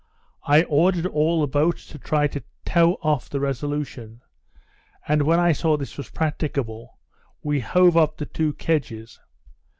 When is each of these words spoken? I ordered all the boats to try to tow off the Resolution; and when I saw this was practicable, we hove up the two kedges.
I 0.47 0.63
ordered 0.63 1.05
all 1.05 1.41
the 1.41 1.47
boats 1.47 1.85
to 1.89 1.99
try 1.99 2.25
to 2.25 2.41
tow 2.65 2.93
off 3.03 3.29
the 3.29 3.39
Resolution; 3.39 4.21
and 5.07 5.21
when 5.21 5.39
I 5.39 5.51
saw 5.51 5.77
this 5.77 5.95
was 5.95 6.09
practicable, 6.09 6.97
we 7.43 7.59
hove 7.59 7.95
up 7.95 8.17
the 8.17 8.25
two 8.25 8.53
kedges. 8.53 9.19